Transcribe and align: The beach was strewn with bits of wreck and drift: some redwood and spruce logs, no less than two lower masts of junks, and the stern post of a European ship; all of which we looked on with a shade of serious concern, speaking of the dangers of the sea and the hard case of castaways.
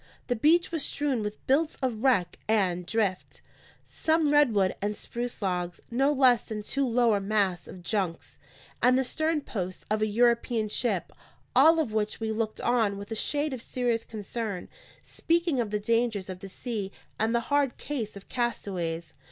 The 0.25 0.35
beach 0.35 0.71
was 0.71 0.83
strewn 0.83 1.21
with 1.21 1.45
bits 1.45 1.75
of 1.79 2.01
wreck 2.01 2.39
and 2.47 2.87
drift: 2.87 3.43
some 3.85 4.31
redwood 4.33 4.73
and 4.81 4.95
spruce 4.97 5.43
logs, 5.43 5.79
no 5.91 6.11
less 6.11 6.41
than 6.41 6.63
two 6.63 6.87
lower 6.87 7.19
masts 7.19 7.67
of 7.67 7.83
junks, 7.83 8.39
and 8.81 8.97
the 8.97 9.03
stern 9.03 9.41
post 9.41 9.85
of 9.91 10.01
a 10.01 10.07
European 10.07 10.69
ship; 10.69 11.13
all 11.55 11.79
of 11.79 11.93
which 11.93 12.19
we 12.19 12.31
looked 12.31 12.59
on 12.61 12.97
with 12.97 13.11
a 13.11 13.15
shade 13.15 13.53
of 13.53 13.61
serious 13.61 14.03
concern, 14.03 14.69
speaking 15.03 15.59
of 15.61 15.69
the 15.69 15.79
dangers 15.79 16.31
of 16.31 16.39
the 16.39 16.49
sea 16.49 16.91
and 17.19 17.35
the 17.35 17.39
hard 17.51 17.77
case 17.77 18.15
of 18.17 18.27
castaways. 18.27 19.13